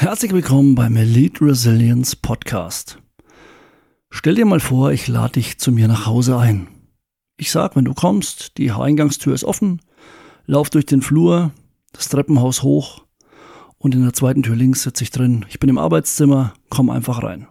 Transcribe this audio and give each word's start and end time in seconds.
Herzlich 0.00 0.32
willkommen 0.32 0.76
beim 0.76 0.94
Elite 0.94 1.44
Resilience 1.44 2.14
Podcast. 2.14 3.02
Stell 4.10 4.36
dir 4.36 4.44
mal 4.44 4.60
vor, 4.60 4.92
ich 4.92 5.08
lade 5.08 5.32
dich 5.32 5.58
zu 5.58 5.72
mir 5.72 5.88
nach 5.88 6.06
Hause 6.06 6.38
ein. 6.38 6.68
Ich 7.36 7.50
sag, 7.50 7.74
wenn 7.74 7.84
du 7.84 7.94
kommst, 7.94 8.58
die 8.58 8.70
Eingangstür 8.70 9.34
ist 9.34 9.42
offen, 9.42 9.82
lauf 10.46 10.70
durch 10.70 10.86
den 10.86 11.02
Flur, 11.02 11.50
das 11.90 12.08
Treppenhaus 12.10 12.62
hoch 12.62 13.06
und 13.76 13.92
in 13.92 14.04
der 14.04 14.12
zweiten 14.12 14.44
Tür 14.44 14.54
links 14.54 14.84
sitze 14.84 15.02
ich 15.02 15.10
drin. 15.10 15.44
Ich 15.48 15.58
bin 15.58 15.68
im 15.68 15.78
Arbeitszimmer, 15.78 16.54
komm 16.68 16.90
einfach 16.90 17.24
rein. 17.24 17.48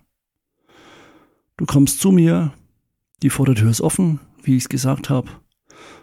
Du 1.57 1.65
kommst 1.65 1.99
zu 1.99 2.13
mir, 2.13 2.53
die 3.23 3.29
Vordertür 3.29 3.69
ist 3.69 3.81
offen, 3.81 4.21
wie 4.41 4.55
ich 4.55 4.63
es 4.63 4.69
gesagt 4.69 5.09
habe. 5.09 5.29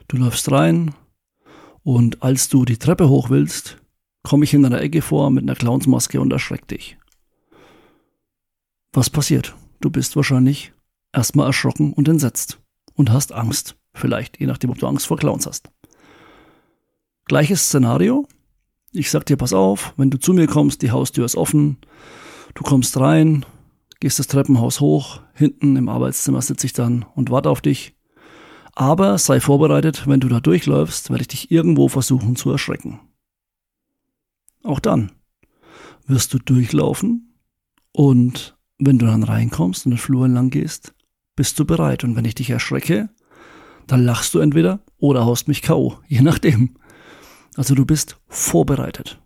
Du 0.09 0.19
läufst 0.19 0.53
rein 0.53 0.95
und 1.85 2.23
als 2.23 2.51
du 2.51 2.67
die 2.67 2.77
Treppe 2.77 3.09
hoch 3.09 3.31
willst, 3.31 3.79
komme 4.25 4.45
ich 4.45 4.55
in 4.55 4.65
einer 4.65 4.81
Ecke 4.81 5.03
vor 5.03 5.31
mit 5.31 5.45
einer 5.45 5.55
Clownsmaske 5.55 6.21
und 6.21 6.33
erschreck 6.33 6.67
dich. 6.67 6.97
Was 8.93 9.11
passiert? 9.11 9.55
Du 9.81 9.91
bist 9.91 10.17
wahrscheinlich 10.17 10.73
erstmal 11.13 11.47
erschrocken 11.47 11.93
und 11.93 12.09
entsetzt 12.09 12.59
und 12.95 13.13
hast 13.13 13.33
Angst. 13.33 13.77
Vielleicht, 13.93 14.41
je 14.41 14.47
nachdem, 14.47 14.71
ob 14.71 14.79
du 14.79 14.87
Angst 14.89 15.07
vor 15.07 15.19
Clowns 15.19 15.47
hast. 15.47 15.71
Gleiches 17.27 17.67
Szenario. 17.67 18.27
Ich 18.93 19.11
sag 19.11 19.27
dir, 19.27 19.37
pass 19.37 19.53
auf, 19.53 19.93
wenn 19.97 20.11
du 20.11 20.19
zu 20.19 20.33
mir 20.33 20.47
kommst, 20.47 20.83
die 20.83 20.91
Haustür 20.91 21.25
ist 21.25 21.37
offen, 21.37 21.79
du 22.55 22.63
kommst 22.63 22.99
rein, 22.99 23.45
gehst 24.01 24.19
das 24.19 24.29
Treppenhaus 24.29 24.81
hoch, 24.81 25.21
hinten 25.35 25.77
im 25.77 25.89
Arbeitszimmer 25.89 26.43
sitze 26.43 26.67
ich 26.67 26.73
dann 26.73 27.05
und 27.15 27.31
warte 27.31 27.51
auf 27.51 27.61
dich. 27.61 27.95
Aber 28.75 29.19
sei 29.19 29.41
vorbereitet, 29.41 30.07
wenn 30.07 30.21
du 30.21 30.29
da 30.29 30.41
durchläufst, 30.41 31.11
werde 31.11 31.23
ich 31.23 31.29
dich 31.29 31.51
irgendwo 31.51 31.89
versuchen 31.89 32.37
zu 32.37 32.51
erschrecken. 32.51 33.01
Auch 34.65 34.81
dann 34.81 35.13
wirst 36.07 36.35
du 36.35 36.39
durchlaufen 36.39 37.35
und 37.93 38.57
wenn 38.79 38.99
du 38.99 39.07
dann 39.07 39.23
reinkommst 39.23 39.87
und 39.87 39.93
den 39.93 39.99
Flur 39.99 40.27
entlang 40.27 40.51
gehst, 40.51 40.95
bist 41.37 41.59
du 41.59 41.65
bereit. 41.65 42.03
Und 42.03 42.17
wenn 42.17 42.25
ich 42.25 42.35
dich 42.35 42.51
erschrecke, 42.51 43.09
dann 43.87 44.05
lachst 44.05 44.35
du 44.35 44.41
entweder 44.41 44.81
oder 44.99 45.25
haust 45.25 45.49
mich 45.49 45.63
K.O., 45.63 45.99
je 46.09 46.23
nachdem. 46.23 46.77
Also 47.57 47.75
du 47.75 47.85
bist 47.85 48.19
vorbereitet. 48.27 49.21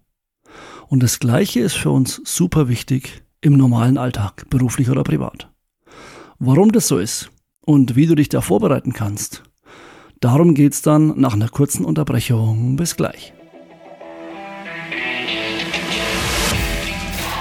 Und 0.88 1.02
das 1.02 1.18
Gleiche 1.18 1.60
ist 1.60 1.76
für 1.76 1.90
uns 1.90 2.20
super 2.24 2.68
wichtig 2.68 3.22
im 3.40 3.54
normalen 3.54 3.96
Alltag, 3.96 4.50
beruflich 4.50 4.90
oder 4.90 5.04
privat. 5.04 5.50
Warum 6.38 6.72
das 6.72 6.88
so 6.88 6.98
ist 6.98 7.30
und 7.64 7.96
wie 7.96 8.06
du 8.06 8.14
dich 8.14 8.28
da 8.28 8.40
vorbereiten 8.40 8.92
kannst, 8.92 9.44
darum 10.20 10.54
geht's 10.54 10.82
dann 10.82 11.18
nach 11.18 11.34
einer 11.34 11.48
kurzen 11.48 11.84
Unterbrechung. 11.84 12.76
Bis 12.76 12.96
gleich. 12.96 13.32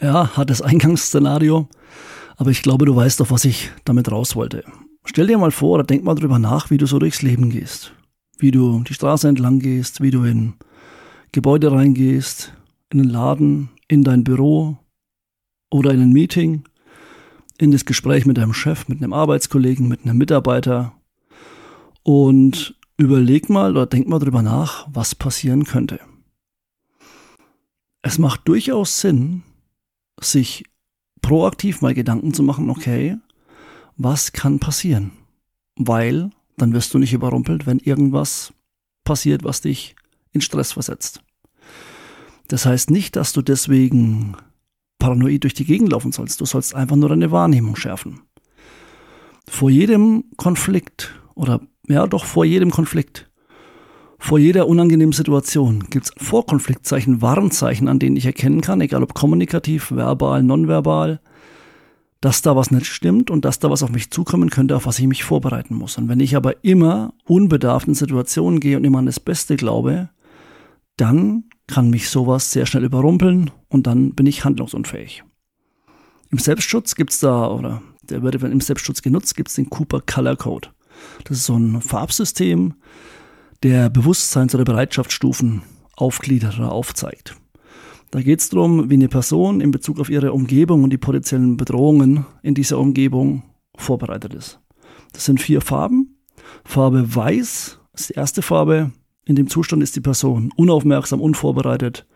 Ja, 0.00 0.36
hat 0.36 0.50
das 0.50 0.62
Eingangsszenario. 0.62 1.68
Aber 2.36 2.50
ich 2.50 2.62
glaube, 2.62 2.84
du 2.84 2.94
weißt 2.94 3.20
doch, 3.20 3.30
was 3.30 3.44
ich 3.44 3.70
damit 3.84 4.10
raus 4.10 4.36
wollte. 4.36 4.64
Stell 5.04 5.26
dir 5.26 5.38
mal 5.38 5.50
vor 5.50 5.74
oder 5.74 5.84
denk 5.84 6.04
mal 6.04 6.14
drüber 6.14 6.38
nach, 6.38 6.70
wie 6.70 6.78
du 6.78 6.86
so 6.86 6.98
durchs 6.98 7.22
Leben 7.22 7.50
gehst. 7.50 7.92
Wie 8.38 8.50
du 8.50 8.82
die 8.82 8.94
Straße 8.94 9.28
entlang 9.28 9.60
gehst, 9.60 10.02
wie 10.02 10.10
du 10.10 10.24
in 10.24 10.54
Gebäude 11.32 11.72
reingehst, 11.72 12.52
in 12.90 12.98
den 12.98 13.08
Laden, 13.08 13.70
in 13.88 14.04
dein 14.04 14.24
Büro 14.24 14.76
oder 15.70 15.92
in 15.92 16.02
ein 16.02 16.12
Meeting, 16.12 16.64
in 17.58 17.70
das 17.70 17.84
Gespräch 17.84 18.26
mit 18.26 18.36
deinem 18.36 18.52
Chef, 18.52 18.88
mit 18.88 19.02
einem 19.02 19.12
Arbeitskollegen, 19.12 19.88
mit 19.88 20.04
einem 20.04 20.18
Mitarbeiter. 20.18 20.92
Und 22.02 22.76
überleg 22.98 23.48
mal 23.48 23.70
oder 23.70 23.86
denk 23.86 24.08
mal 24.08 24.18
drüber 24.18 24.42
nach, 24.42 24.86
was 24.92 25.14
passieren 25.14 25.64
könnte. 25.64 26.00
Es 28.02 28.18
macht 28.18 28.46
durchaus 28.46 29.00
Sinn, 29.00 29.42
sich 30.20 30.64
proaktiv 31.22 31.82
mal 31.82 31.94
Gedanken 31.94 32.32
zu 32.32 32.42
machen, 32.42 32.70
okay, 32.70 33.16
was 33.96 34.32
kann 34.32 34.58
passieren? 34.58 35.12
Weil 35.76 36.30
dann 36.56 36.72
wirst 36.72 36.94
du 36.94 36.98
nicht 36.98 37.12
überrumpelt, 37.12 37.66
wenn 37.66 37.78
irgendwas 37.78 38.52
passiert, 39.04 39.44
was 39.44 39.60
dich 39.60 39.96
in 40.32 40.40
Stress 40.40 40.72
versetzt. 40.72 41.20
Das 42.48 42.64
heißt 42.64 42.90
nicht, 42.90 43.16
dass 43.16 43.32
du 43.32 43.42
deswegen 43.42 44.36
paranoid 44.98 45.42
durch 45.42 45.54
die 45.54 45.64
Gegend 45.64 45.90
laufen 45.90 46.12
sollst. 46.12 46.40
Du 46.40 46.46
sollst 46.46 46.74
einfach 46.74 46.96
nur 46.96 47.08
deine 47.08 47.30
Wahrnehmung 47.30 47.76
schärfen. 47.76 48.20
Vor 49.48 49.70
jedem 49.70 50.24
Konflikt 50.36 51.14
oder 51.34 51.60
ja 51.88 52.06
doch 52.06 52.24
vor 52.24 52.44
jedem 52.44 52.70
Konflikt 52.70 53.25
vor 54.18 54.38
jeder 54.38 54.66
unangenehmen 54.66 55.12
Situation 55.12 55.84
gibt 55.90 56.06
es 56.06 56.12
Vorkonfliktzeichen, 56.16 57.22
Warnzeichen, 57.22 57.88
an 57.88 57.98
denen 57.98 58.16
ich 58.16 58.26
erkennen 58.26 58.60
kann, 58.60 58.80
egal 58.80 59.02
ob 59.02 59.14
kommunikativ, 59.14 59.90
verbal, 59.90 60.42
nonverbal, 60.42 61.20
dass 62.20 62.42
da 62.42 62.56
was 62.56 62.70
nicht 62.70 62.86
stimmt 62.86 63.30
und 63.30 63.44
dass 63.44 63.58
da 63.58 63.70
was 63.70 63.82
auf 63.82 63.90
mich 63.90 64.10
zukommen 64.10 64.50
könnte, 64.50 64.74
auf 64.74 64.86
was 64.86 64.98
ich 64.98 65.06
mich 65.06 65.22
vorbereiten 65.22 65.74
muss. 65.74 65.98
Und 65.98 66.08
wenn 66.08 66.20
ich 66.20 66.34
aber 66.34 66.64
immer 66.64 67.12
unbedarft 67.24 67.88
in 67.88 67.94
Situationen 67.94 68.58
gehe 68.60 68.76
und 68.76 68.84
immer 68.84 68.98
an 68.98 69.06
das 69.06 69.20
Beste 69.20 69.56
glaube, 69.56 70.08
dann 70.96 71.44
kann 71.66 71.90
mich 71.90 72.08
sowas 72.08 72.52
sehr 72.52 72.64
schnell 72.64 72.84
überrumpeln 72.84 73.50
und 73.68 73.86
dann 73.86 74.14
bin 74.14 74.26
ich 74.26 74.44
handlungsunfähig. 74.44 75.24
Im 76.30 76.38
Selbstschutz 76.38 76.94
gibt's 76.94 77.20
da, 77.20 77.48
oder 77.48 77.82
der 78.02 78.22
wird 78.22 78.42
im 78.42 78.60
Selbstschutz 78.60 79.02
genutzt, 79.02 79.36
gibt's 79.36 79.54
den 79.54 79.68
Cooper 79.68 80.00
Color 80.00 80.36
Code. 80.36 80.68
Das 81.24 81.38
ist 81.38 81.44
so 81.44 81.56
ein 81.56 81.82
Farbsystem, 81.82 82.74
der 83.62 83.90
Bewusstseins- 83.90 84.54
oder 84.54 84.64
Bereitschaftsstufen 84.64 85.62
aufgliedert 85.96 86.58
oder 86.58 86.72
aufzeigt. 86.72 87.36
Da 88.10 88.22
geht 88.22 88.40
es 88.40 88.48
darum, 88.48 88.88
wie 88.88 88.94
eine 88.94 89.08
Person 89.08 89.60
in 89.60 89.70
Bezug 89.70 89.98
auf 89.98 90.10
ihre 90.10 90.32
Umgebung 90.32 90.84
und 90.84 90.90
die 90.90 90.98
potenziellen 90.98 91.56
Bedrohungen 91.56 92.24
in 92.42 92.54
dieser 92.54 92.78
Umgebung 92.78 93.42
vorbereitet 93.76 94.32
ist. 94.34 94.60
Das 95.12 95.24
sind 95.24 95.40
vier 95.40 95.60
Farben. 95.60 96.18
Farbe 96.64 97.14
Weiß 97.14 97.80
ist 97.94 98.10
die 98.10 98.14
erste 98.14 98.42
Farbe. 98.42 98.92
In 99.24 99.34
dem 99.34 99.48
Zustand 99.48 99.82
ist 99.82 99.96
die 99.96 100.00
Person 100.00 100.52
unaufmerksam, 100.56 101.20
unvorbereitet 101.20 102.06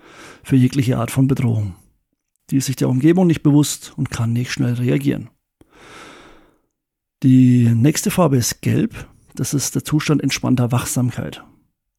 für 0.45 0.57
jegliche 0.57 0.99
Art 0.99 1.11
von 1.11 1.27
Bedrohung. 1.27 1.75
Die 2.51 2.57
ist 2.57 2.67
sich 2.67 2.77
der 2.77 2.89
Umgebung 2.89 3.27
nicht 3.27 3.43
bewusst 3.43 3.93
und 3.97 4.11
kann 4.11 4.33
nicht 4.33 4.53
schnell 4.53 4.75
reagieren. 4.75 5.29
Die 7.23 7.69
nächste 7.75 8.11
Farbe 8.11 8.37
ist 8.37 8.63
Gelb. 8.63 9.09
Das 9.41 9.55
ist 9.55 9.75
der 9.75 9.83
Zustand 9.83 10.23
entspannter 10.23 10.71
Wachsamkeit. 10.71 11.43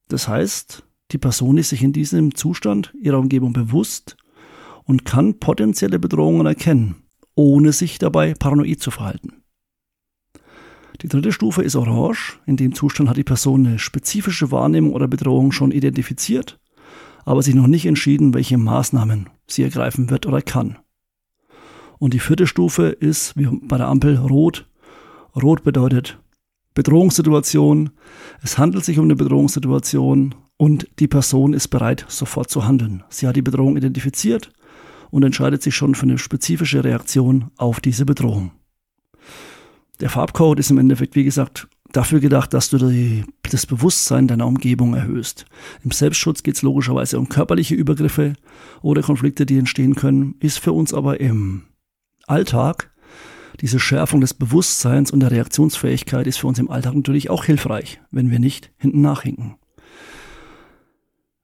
Das 0.09 0.27
heißt, 0.27 0.83
die 1.09 1.17
Person 1.17 1.57
ist 1.57 1.69
sich 1.69 1.81
in 1.81 1.91
diesem 1.91 2.35
Zustand 2.35 2.93
ihrer 3.01 3.17
Umgebung 3.17 3.51
bewusst 3.51 4.15
und 4.83 5.05
kann 5.05 5.39
potenzielle 5.39 5.97
Bedrohungen 5.97 6.45
erkennen, 6.45 6.97
ohne 7.33 7.71
sich 7.73 7.97
dabei 7.97 8.35
paranoid 8.35 8.79
zu 8.79 8.91
verhalten. 8.91 9.41
Die 11.01 11.07
dritte 11.07 11.31
Stufe 11.31 11.63
ist 11.63 11.75
Orange. 11.75 12.37
In 12.45 12.57
dem 12.57 12.75
Zustand 12.75 13.09
hat 13.09 13.17
die 13.17 13.23
Person 13.23 13.65
eine 13.65 13.79
spezifische 13.79 14.51
Wahrnehmung 14.51 14.93
oder 14.93 15.07
Bedrohung 15.07 15.51
schon 15.51 15.71
identifiziert, 15.71 16.59
aber 17.25 17.41
sich 17.41 17.55
noch 17.55 17.65
nicht 17.65 17.87
entschieden, 17.87 18.35
welche 18.35 18.59
Maßnahmen 18.59 19.31
sie 19.47 19.63
ergreifen 19.63 20.11
wird 20.11 20.27
oder 20.27 20.43
kann. 20.43 20.77
Und 21.97 22.13
die 22.13 22.19
vierte 22.19 22.45
Stufe 22.45 22.89
ist, 22.89 23.35
wie 23.35 23.47
bei 23.63 23.79
der 23.79 23.87
Ampel, 23.87 24.17
Rot. 24.17 24.69
Rot 25.35 25.63
bedeutet 25.63 26.20
Bedrohungssituation. 26.73 27.91
Es 28.41 28.57
handelt 28.57 28.85
sich 28.85 28.97
um 28.97 29.05
eine 29.05 29.15
Bedrohungssituation 29.15 30.35
und 30.57 30.87
die 30.99 31.07
Person 31.07 31.53
ist 31.53 31.69
bereit, 31.69 32.05
sofort 32.07 32.49
zu 32.49 32.65
handeln. 32.65 33.03
Sie 33.09 33.27
hat 33.27 33.35
die 33.35 33.41
Bedrohung 33.41 33.77
identifiziert 33.77 34.51
und 35.09 35.23
entscheidet 35.23 35.61
sich 35.61 35.75
schon 35.75 35.95
für 35.95 36.03
eine 36.03 36.17
spezifische 36.17 36.83
Reaktion 36.83 37.51
auf 37.57 37.79
diese 37.79 38.05
Bedrohung. 38.05 38.51
Der 39.99 40.09
Farbcode 40.09 40.59
ist 40.59 40.71
im 40.71 40.77
Endeffekt, 40.77 41.15
wie 41.15 41.23
gesagt, 41.23 41.67
dafür 41.91 42.19
gedacht, 42.19 42.53
dass 42.53 42.69
du 42.69 42.77
die, 42.77 43.25
das 43.43 43.65
Bewusstsein 43.65 44.27
deiner 44.27 44.47
Umgebung 44.47 44.95
erhöhst. 44.95 45.45
Im 45.83 45.91
Selbstschutz 45.91 46.43
geht 46.43 46.55
es 46.55 46.61
logischerweise 46.61 47.19
um 47.19 47.29
körperliche 47.29 47.75
Übergriffe 47.75 48.33
oder 48.81 49.01
Konflikte, 49.01 49.45
die 49.45 49.57
entstehen 49.57 49.95
können, 49.95 50.35
ist 50.39 50.59
für 50.59 50.71
uns 50.71 50.93
aber 50.93 51.19
im 51.19 51.63
Alltag 52.27 52.90
diese 53.59 53.79
Schärfung 53.79 54.21
des 54.21 54.33
Bewusstseins 54.33 55.11
und 55.11 55.19
der 55.19 55.31
Reaktionsfähigkeit 55.31 56.27
ist 56.27 56.37
für 56.37 56.47
uns 56.47 56.59
im 56.59 56.71
Alltag 56.71 56.95
natürlich 56.95 57.29
auch 57.29 57.45
hilfreich, 57.45 57.99
wenn 58.11 58.31
wir 58.31 58.39
nicht 58.39 58.71
hinten 58.77 59.01
nachhinken. 59.01 59.55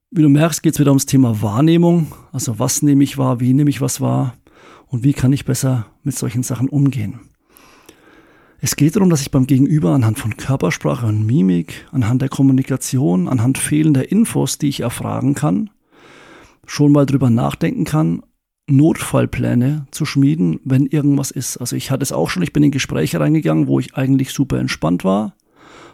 Wie 0.09 0.21
du 0.21 0.29
merkst, 0.29 0.63
geht 0.63 0.73
es 0.73 0.79
wieder 0.79 0.91
ums 0.91 1.05
Thema 1.05 1.41
Wahrnehmung. 1.41 2.13
Also 2.31 2.59
was 2.59 2.81
nehme 2.81 3.03
ich 3.03 3.17
wahr, 3.17 3.39
wie 3.39 3.53
nehme 3.53 3.69
ich 3.69 3.81
was 3.81 3.99
wahr 3.99 4.35
und 4.87 5.03
wie 5.03 5.13
kann 5.13 5.33
ich 5.33 5.45
besser 5.45 5.87
mit 6.03 6.15
solchen 6.15 6.43
Sachen 6.43 6.69
umgehen. 6.69 7.19
Es 8.59 8.75
geht 8.75 8.95
darum, 8.95 9.09
dass 9.09 9.21
ich 9.21 9.29
beim 9.29 9.45
Gegenüber 9.45 9.91
anhand 9.91 10.17
von 10.17 10.35
Körpersprache 10.35 11.05
und 11.05 11.25
Mimik, 11.25 11.85
anhand 11.91 12.21
der 12.23 12.29
Kommunikation, 12.29 13.27
anhand 13.27 13.59
fehlender 13.59 14.11
Infos, 14.11 14.57
die 14.57 14.69
ich 14.69 14.79
erfragen 14.79 15.35
kann, 15.35 15.69
schon 16.65 16.91
mal 16.91 17.05
drüber 17.05 17.29
nachdenken 17.29 17.83
kann, 17.83 18.23
Notfallpläne 18.67 19.87
zu 19.91 20.05
schmieden, 20.05 20.59
wenn 20.63 20.85
irgendwas 20.85 21.31
ist. 21.31 21.57
Also 21.57 21.75
ich 21.75 21.89
hatte 21.89 22.03
es 22.03 22.11
auch 22.11 22.29
schon, 22.29 22.43
ich 22.43 22.53
bin 22.53 22.63
in 22.63 22.71
Gespräche 22.71 23.19
reingegangen, 23.19 23.67
wo 23.67 23.79
ich 23.79 23.95
eigentlich 23.95 24.31
super 24.31 24.59
entspannt 24.59 25.03
war 25.03 25.35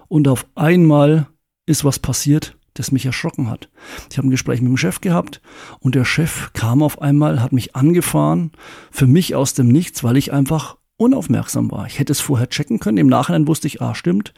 und 0.07 0.27
auf 0.27 0.45
einmal 0.55 1.27
ist 1.65 1.85
was 1.85 1.99
passiert, 1.99 2.57
das 2.73 2.91
mich 2.91 3.05
erschrocken 3.05 3.49
hat. 3.49 3.69
Ich 4.11 4.17
habe 4.17 4.27
ein 4.27 4.31
Gespräch 4.31 4.61
mit 4.61 4.69
dem 4.69 4.77
Chef 4.77 5.01
gehabt 5.01 5.41
und 5.79 5.95
der 5.95 6.05
Chef 6.05 6.51
kam 6.53 6.81
auf 6.81 7.01
einmal, 7.01 7.41
hat 7.41 7.53
mich 7.53 7.75
angefahren, 7.75 8.51
für 8.91 9.07
mich 9.07 9.35
aus 9.35 9.53
dem 9.53 9.67
Nichts, 9.67 10.03
weil 10.03 10.17
ich 10.17 10.33
einfach 10.33 10.77
unaufmerksam 10.97 11.71
war. 11.71 11.85
Ich 11.85 11.99
hätte 11.99 12.11
es 12.11 12.19
vorher 12.19 12.49
checken 12.49 12.79
können, 12.79 12.97
im 12.97 13.07
Nachhinein 13.07 13.47
wusste 13.47 13.67
ich, 13.67 13.81
ah, 13.81 13.93
stimmt, 13.93 14.33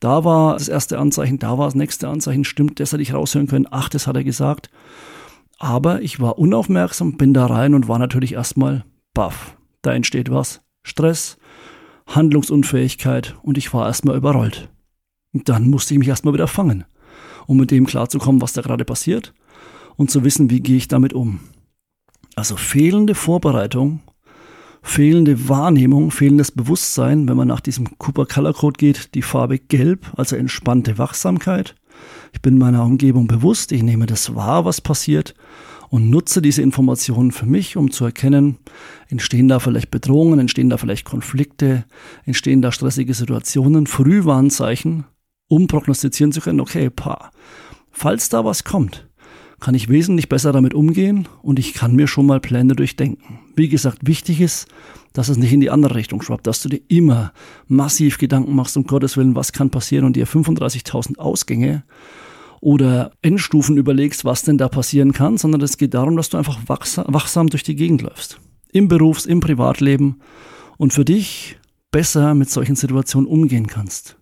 da 0.00 0.24
war 0.24 0.54
das 0.54 0.68
erste 0.68 0.98
Anzeichen, 0.98 1.38
da 1.38 1.58
war 1.58 1.66
das 1.66 1.74
nächste 1.74 2.08
Anzeichen, 2.08 2.44
stimmt, 2.44 2.80
das 2.80 2.92
hätte 2.92 3.02
ich 3.02 3.14
raushören 3.14 3.46
können, 3.46 3.68
ach, 3.70 3.88
das 3.88 4.06
hat 4.06 4.16
er 4.16 4.24
gesagt. 4.24 4.70
Aber 5.58 6.02
ich 6.02 6.20
war 6.20 6.38
unaufmerksam, 6.38 7.16
bin 7.16 7.32
da 7.32 7.46
rein 7.46 7.74
und 7.74 7.88
war 7.88 7.98
natürlich 7.98 8.34
erstmal 8.34 8.84
baff. 9.14 9.56
Da 9.82 9.92
entsteht 9.94 10.30
was. 10.30 10.60
Stress, 10.82 11.38
Handlungsunfähigkeit 12.06 13.36
und 13.42 13.58
ich 13.58 13.72
war 13.72 13.86
erstmal 13.86 14.16
überrollt. 14.16 14.68
Und 15.32 15.48
dann 15.48 15.68
musste 15.68 15.94
ich 15.94 15.98
mich 15.98 16.08
erstmal 16.08 16.34
wieder 16.34 16.46
fangen, 16.46 16.84
um 17.46 17.56
mit 17.56 17.70
dem 17.70 17.86
klarzukommen, 17.86 18.40
was 18.40 18.52
da 18.52 18.62
gerade 18.62 18.84
passiert 18.84 19.34
und 19.96 20.10
zu 20.10 20.24
wissen, 20.24 20.50
wie 20.50 20.60
gehe 20.60 20.76
ich 20.76 20.88
damit 20.88 21.12
um. 21.12 21.40
Also 22.36 22.56
fehlende 22.56 23.14
Vorbereitung, 23.14 24.00
fehlende 24.82 25.48
Wahrnehmung, 25.48 26.10
fehlendes 26.10 26.52
Bewusstsein, 26.52 27.28
wenn 27.28 27.36
man 27.36 27.48
nach 27.48 27.60
diesem 27.60 27.98
Cooper 27.98 28.26
Color 28.26 28.52
Code 28.52 28.78
geht, 28.78 29.14
die 29.14 29.22
Farbe 29.22 29.58
gelb, 29.58 30.12
also 30.16 30.36
entspannte 30.36 30.98
Wachsamkeit, 30.98 31.74
ich 32.32 32.40
bin 32.42 32.58
meiner 32.58 32.84
Umgebung 32.84 33.26
bewusst, 33.26 33.72
ich 33.72 33.82
nehme 33.82 34.06
das 34.06 34.34
wahr, 34.34 34.64
was 34.64 34.80
passiert 34.80 35.34
und 35.88 36.10
nutze 36.10 36.42
diese 36.42 36.62
Informationen 36.62 37.32
für 37.32 37.46
mich, 37.46 37.76
um 37.76 37.90
zu 37.90 38.04
erkennen, 38.04 38.58
entstehen 39.08 39.48
da 39.48 39.58
vielleicht 39.58 39.90
Bedrohungen, 39.90 40.38
entstehen 40.38 40.70
da 40.70 40.76
vielleicht 40.76 41.04
Konflikte, 41.04 41.84
entstehen 42.24 42.62
da 42.62 42.72
stressige 42.72 43.14
Situationen, 43.14 43.86
Frühwarnzeichen, 43.86 45.04
um 45.48 45.66
prognostizieren 45.68 46.32
zu 46.32 46.40
können, 46.40 46.60
okay, 46.60 46.90
pa, 46.90 47.30
falls 47.92 48.28
da 48.28 48.44
was 48.44 48.64
kommt, 48.64 49.08
kann 49.60 49.74
ich 49.74 49.88
wesentlich 49.88 50.28
besser 50.28 50.52
damit 50.52 50.74
umgehen 50.74 51.28
und 51.42 51.58
ich 51.58 51.74
kann 51.74 51.94
mir 51.96 52.06
schon 52.06 52.26
mal 52.26 52.40
Pläne 52.40 52.74
durchdenken. 52.74 53.40
Wie 53.54 53.68
gesagt, 53.68 54.06
wichtig 54.06 54.40
ist, 54.40 54.68
dass 55.12 55.28
es 55.28 55.38
nicht 55.38 55.52
in 55.52 55.60
die 55.60 55.70
andere 55.70 55.94
Richtung 55.94 56.20
schwappt, 56.20 56.46
dass 56.46 56.62
du 56.62 56.68
dir 56.68 56.80
immer 56.88 57.32
massiv 57.66 58.18
Gedanken 58.18 58.54
machst, 58.54 58.76
um 58.76 58.84
Gottes 58.84 59.16
Willen, 59.16 59.34
was 59.34 59.52
kann 59.52 59.70
passieren 59.70 60.04
und 60.04 60.14
dir 60.14 60.26
35.000 60.26 61.18
Ausgänge 61.18 61.84
oder 62.60 63.12
Endstufen 63.22 63.76
überlegst, 63.76 64.24
was 64.24 64.42
denn 64.42 64.58
da 64.58 64.68
passieren 64.68 65.12
kann, 65.12 65.38
sondern 65.38 65.62
es 65.62 65.78
geht 65.78 65.94
darum, 65.94 66.16
dass 66.16 66.28
du 66.28 66.36
einfach 66.36 66.58
wachsam 66.66 67.48
durch 67.48 67.62
die 67.62 67.76
Gegend 67.76 68.02
läufst. 68.02 68.40
Im 68.72 68.88
Berufs-, 68.88 69.26
im 69.26 69.40
Privatleben 69.40 70.20
und 70.76 70.92
für 70.92 71.04
dich 71.04 71.58
besser 71.90 72.34
mit 72.34 72.50
solchen 72.50 72.76
Situationen 72.76 73.28
umgehen 73.28 73.66
kannst. 73.68 74.15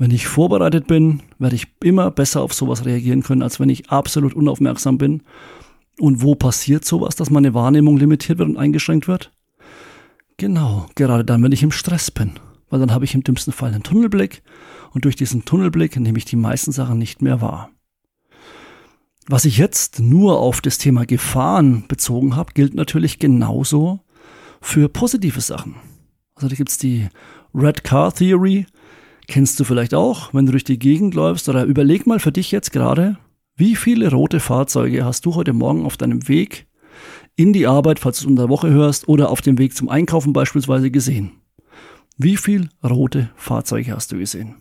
Wenn 0.00 0.12
ich 0.12 0.28
vorbereitet 0.28 0.86
bin, 0.86 1.20
werde 1.38 1.56
ich 1.56 1.66
immer 1.84 2.10
besser 2.10 2.40
auf 2.40 2.54
sowas 2.54 2.86
reagieren 2.86 3.22
können, 3.22 3.42
als 3.42 3.60
wenn 3.60 3.68
ich 3.68 3.90
absolut 3.90 4.32
unaufmerksam 4.32 4.96
bin. 4.96 5.22
Und 5.98 6.22
wo 6.22 6.34
passiert 6.34 6.86
sowas, 6.86 7.16
dass 7.16 7.28
meine 7.28 7.52
Wahrnehmung 7.52 7.98
limitiert 7.98 8.38
wird 8.38 8.48
und 8.48 8.56
eingeschränkt 8.56 9.08
wird? 9.08 9.30
Genau, 10.38 10.86
gerade 10.94 11.22
dann, 11.22 11.42
wenn 11.42 11.52
ich 11.52 11.62
im 11.62 11.70
Stress 11.70 12.10
bin. 12.10 12.32
Weil 12.70 12.80
dann 12.80 12.94
habe 12.94 13.04
ich 13.04 13.14
im 13.14 13.24
dümmsten 13.24 13.52
Fall 13.52 13.74
einen 13.74 13.82
Tunnelblick 13.82 14.42
und 14.94 15.04
durch 15.04 15.16
diesen 15.16 15.44
Tunnelblick 15.44 16.00
nehme 16.00 16.16
ich 16.16 16.24
die 16.24 16.36
meisten 16.36 16.72
Sachen 16.72 16.96
nicht 16.96 17.20
mehr 17.20 17.42
wahr. 17.42 17.68
Was 19.26 19.44
ich 19.44 19.58
jetzt 19.58 20.00
nur 20.00 20.38
auf 20.38 20.62
das 20.62 20.78
Thema 20.78 21.04
Gefahren 21.04 21.84
bezogen 21.88 22.36
habe, 22.36 22.54
gilt 22.54 22.72
natürlich 22.72 23.18
genauso 23.18 24.00
für 24.62 24.88
positive 24.88 25.42
Sachen. 25.42 25.74
Also 26.36 26.48
da 26.48 26.54
gibt's 26.54 26.78
die 26.78 27.08
Red 27.54 27.84
Car 27.84 28.14
Theory, 28.14 28.64
kennst 29.30 29.60
du 29.60 29.64
vielleicht 29.64 29.94
auch, 29.94 30.34
wenn 30.34 30.44
du 30.44 30.52
durch 30.52 30.64
die 30.64 30.78
Gegend 30.78 31.14
läufst 31.14 31.48
oder 31.48 31.64
überleg 31.64 32.04
mal 32.04 32.18
für 32.18 32.32
dich 32.32 32.50
jetzt 32.50 32.72
gerade, 32.72 33.16
wie 33.56 33.76
viele 33.76 34.10
rote 34.10 34.40
Fahrzeuge 34.40 35.04
hast 35.04 35.24
du 35.24 35.36
heute 35.36 35.52
Morgen 35.52 35.86
auf 35.86 35.96
deinem 35.96 36.26
Weg 36.28 36.66
in 37.36 37.52
die 37.52 37.68
Arbeit, 37.68 38.00
falls 38.00 38.18
du 38.18 38.24
es 38.24 38.26
unter 38.26 38.42
der 38.42 38.48
Woche 38.50 38.70
hörst, 38.70 39.08
oder 39.08 39.30
auf 39.30 39.40
dem 39.40 39.56
Weg 39.58 39.76
zum 39.76 39.88
Einkaufen 39.88 40.32
beispielsweise 40.32 40.90
gesehen? 40.90 41.30
Wie 42.18 42.36
viele 42.36 42.70
rote 42.82 43.30
Fahrzeuge 43.36 43.94
hast 43.94 44.10
du 44.10 44.18
gesehen? 44.18 44.56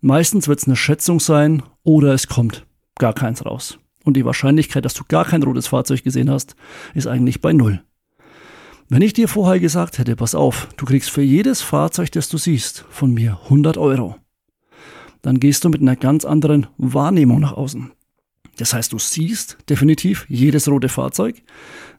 Meistens 0.00 0.48
wird 0.48 0.58
es 0.58 0.66
eine 0.66 0.76
Schätzung 0.76 1.20
sein 1.20 1.62
oder 1.84 2.14
es 2.14 2.26
kommt 2.26 2.66
gar 2.98 3.14
keins 3.14 3.46
raus. 3.46 3.78
Und 4.04 4.16
die 4.16 4.24
Wahrscheinlichkeit, 4.24 4.84
dass 4.84 4.94
du 4.94 5.04
gar 5.06 5.24
kein 5.24 5.44
rotes 5.44 5.68
Fahrzeug 5.68 6.02
gesehen 6.02 6.30
hast, 6.30 6.56
ist 6.94 7.06
eigentlich 7.06 7.40
bei 7.40 7.52
Null. 7.52 7.80
Wenn 8.88 9.02
ich 9.02 9.12
dir 9.12 9.28
vorher 9.28 9.58
gesagt 9.60 9.98
hätte, 9.98 10.16
pass 10.16 10.34
auf, 10.34 10.68
du 10.76 10.84
kriegst 10.86 11.10
für 11.10 11.22
jedes 11.22 11.62
Fahrzeug, 11.62 12.12
das 12.12 12.28
du 12.28 12.38
siehst, 12.38 12.84
von 12.88 13.12
mir 13.12 13.40
100 13.44 13.78
Euro, 13.78 14.16
dann 15.22 15.40
gehst 15.40 15.64
du 15.64 15.68
mit 15.68 15.80
einer 15.80 15.96
ganz 15.96 16.24
anderen 16.24 16.68
Wahrnehmung 16.78 17.40
nach 17.40 17.52
außen. 17.52 17.92
Das 18.58 18.72
heißt, 18.72 18.92
du 18.92 18.98
siehst 18.98 19.58
definitiv 19.68 20.24
jedes 20.28 20.68
rote 20.68 20.88
Fahrzeug 20.88 21.42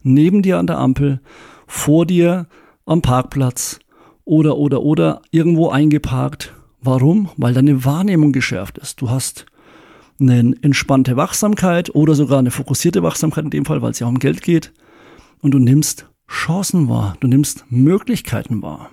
neben 0.02 0.42
dir 0.42 0.58
an 0.58 0.66
der 0.66 0.78
Ampel, 0.78 1.20
vor 1.66 2.06
dir 2.06 2.46
am 2.86 3.02
Parkplatz 3.02 3.78
oder 4.24 4.56
oder 4.56 4.82
oder 4.82 5.22
irgendwo 5.30 5.68
eingeparkt 5.68 6.54
Warum? 6.80 7.30
Weil 7.36 7.54
deine 7.54 7.84
Wahrnehmung 7.84 8.32
geschärft 8.32 8.78
ist. 8.78 9.00
Du 9.00 9.10
hast 9.10 9.46
eine 10.20 10.54
entspannte 10.62 11.16
Wachsamkeit 11.16 11.94
oder 11.94 12.14
sogar 12.14 12.38
eine 12.38 12.50
fokussierte 12.50 13.02
Wachsamkeit 13.02 13.44
in 13.44 13.50
dem 13.50 13.64
Fall, 13.64 13.82
weil 13.82 13.90
es 13.90 13.98
ja 13.98 14.06
um 14.06 14.18
Geld 14.18 14.42
geht. 14.42 14.72
Und 15.40 15.52
du 15.52 15.58
nimmst 15.58 16.08
Chancen 16.28 16.88
wahr, 16.88 17.16
du 17.20 17.26
nimmst 17.26 17.64
Möglichkeiten 17.70 18.62
wahr. 18.62 18.90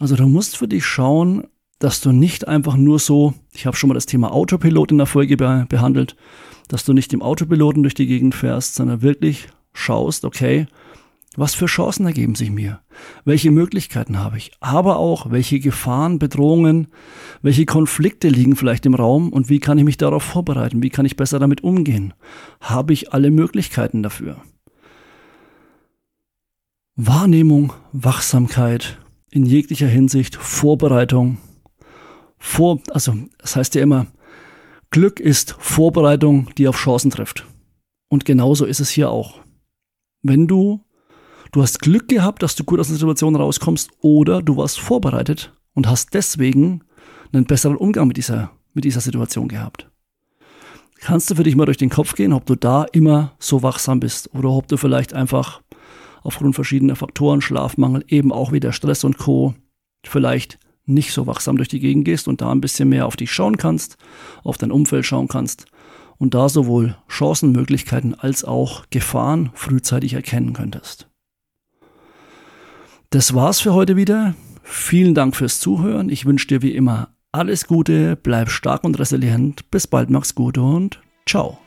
Also 0.00 0.16
du 0.16 0.26
musst 0.26 0.56
für 0.56 0.66
dich 0.66 0.84
schauen, 0.84 1.46
dass 1.78 2.00
du 2.00 2.12
nicht 2.12 2.48
einfach 2.48 2.76
nur 2.76 2.98
so, 2.98 3.34
ich 3.52 3.66
habe 3.66 3.76
schon 3.76 3.88
mal 3.88 3.94
das 3.94 4.06
Thema 4.06 4.32
Autopilot 4.32 4.90
in 4.90 4.98
der 4.98 5.06
Folge 5.06 5.36
be 5.36 5.66
behandelt, 5.68 6.16
dass 6.68 6.84
du 6.84 6.92
nicht 6.92 7.12
im 7.12 7.22
Autopiloten 7.22 7.82
durch 7.82 7.94
die 7.94 8.06
Gegend 8.06 8.34
fährst, 8.34 8.74
sondern 8.74 9.02
wirklich 9.02 9.48
schaust, 9.72 10.24
okay, 10.24 10.66
was 11.36 11.54
für 11.54 11.66
Chancen 11.66 12.04
ergeben 12.06 12.34
sich 12.34 12.50
mir? 12.50 12.80
Welche 13.24 13.52
Möglichkeiten 13.52 14.18
habe 14.18 14.38
ich? 14.38 14.50
Aber 14.60 14.96
auch, 14.96 15.30
welche 15.30 15.60
Gefahren, 15.60 16.18
Bedrohungen, 16.18 16.88
welche 17.42 17.64
Konflikte 17.64 18.28
liegen 18.28 18.56
vielleicht 18.56 18.86
im 18.86 18.94
Raum 18.94 19.32
und 19.32 19.48
wie 19.48 19.60
kann 19.60 19.78
ich 19.78 19.84
mich 19.84 19.98
darauf 19.98 20.24
vorbereiten? 20.24 20.82
Wie 20.82 20.90
kann 20.90 21.06
ich 21.06 21.16
besser 21.16 21.38
damit 21.38 21.62
umgehen? 21.62 22.12
Habe 22.60 22.92
ich 22.92 23.12
alle 23.12 23.30
Möglichkeiten 23.30 24.02
dafür? 24.02 24.38
Wahrnehmung, 27.00 27.72
Wachsamkeit 27.92 28.98
in 29.30 29.46
jeglicher 29.46 29.86
Hinsicht, 29.86 30.34
Vorbereitung. 30.34 31.38
Vor, 32.38 32.80
also, 32.90 33.14
das 33.38 33.56
heißt 33.56 33.74
ja 33.76 33.82
immer, 33.82 34.08
Glück 34.90 35.20
ist 35.20 35.56
Vorbereitung, 35.58 36.50
die 36.58 36.66
auf 36.68 36.76
Chancen 36.76 37.10
trifft. 37.10 37.46
Und 38.08 38.24
genauso 38.24 38.64
ist 38.64 38.80
es 38.80 38.90
hier 38.90 39.10
auch. 39.10 39.40
Wenn 40.22 40.46
du 40.46 40.84
Du 41.52 41.62
hast 41.62 41.80
Glück 41.80 42.08
gehabt, 42.08 42.42
dass 42.42 42.56
du 42.56 42.64
gut 42.64 42.78
aus 42.78 42.88
der 42.88 42.96
Situation 42.96 43.34
rauskommst 43.34 43.90
oder 44.00 44.42
du 44.42 44.56
warst 44.56 44.78
vorbereitet 44.78 45.54
und 45.72 45.88
hast 45.88 46.12
deswegen 46.12 46.84
einen 47.32 47.46
besseren 47.46 47.76
Umgang 47.76 48.06
mit 48.06 48.18
dieser, 48.18 48.50
mit 48.74 48.84
dieser 48.84 49.00
Situation 49.00 49.48
gehabt. 49.48 49.90
Kannst 51.00 51.30
du 51.30 51.36
für 51.36 51.44
dich 51.44 51.56
mal 51.56 51.64
durch 51.64 51.78
den 51.78 51.90
Kopf 51.90 52.14
gehen, 52.14 52.32
ob 52.32 52.44
du 52.44 52.54
da 52.54 52.84
immer 52.92 53.32
so 53.38 53.62
wachsam 53.62 54.00
bist 54.00 54.34
oder 54.34 54.50
ob 54.50 54.68
du 54.68 54.76
vielleicht 54.76 55.14
einfach 55.14 55.62
aufgrund 56.22 56.54
verschiedener 56.54 56.96
Faktoren, 56.96 57.40
Schlafmangel, 57.40 58.04
eben 58.08 58.32
auch 58.32 58.52
wieder 58.52 58.72
Stress 58.72 59.04
und 59.04 59.18
Co. 59.18 59.54
vielleicht 60.06 60.58
nicht 60.86 61.12
so 61.12 61.26
wachsam 61.26 61.56
durch 61.56 61.68
die 61.68 61.80
Gegend 61.80 62.04
gehst 62.04 62.28
und 62.28 62.40
da 62.40 62.50
ein 62.50 62.60
bisschen 62.60 62.88
mehr 62.88 63.06
auf 63.06 63.16
dich 63.16 63.30
schauen 63.30 63.58
kannst, 63.58 63.98
auf 64.42 64.56
dein 64.56 64.72
Umfeld 64.72 65.04
schauen 65.04 65.28
kannst 65.28 65.66
und 66.16 66.34
da 66.34 66.48
sowohl 66.48 66.96
Chancen, 67.08 67.52
Möglichkeiten 67.52 68.14
als 68.14 68.44
auch 68.44 68.86
Gefahren 68.90 69.50
frühzeitig 69.54 70.14
erkennen 70.14 70.52
könntest. 70.52 71.08
Das 73.10 73.34
war's 73.34 73.60
für 73.60 73.72
heute 73.72 73.96
wieder. 73.96 74.34
Vielen 74.62 75.14
Dank 75.14 75.36
fürs 75.36 75.60
Zuhören. 75.60 76.10
Ich 76.10 76.26
wünsche 76.26 76.46
dir 76.46 76.62
wie 76.62 76.74
immer 76.74 77.08
alles 77.32 77.66
Gute, 77.66 78.16
bleib 78.16 78.50
stark 78.50 78.84
und 78.84 78.98
resilient. 78.98 79.70
Bis 79.70 79.86
bald, 79.86 80.10
mach's 80.10 80.34
gut 80.34 80.58
und 80.58 81.00
ciao. 81.26 81.58